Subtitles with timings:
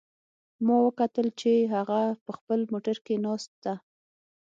[0.65, 3.73] ما وکتل چې هغه په خپل موټر کې ناست ده